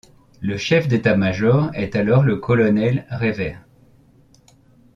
[0.39, 3.61] Le chef d'état-major est alors le colonel Revers.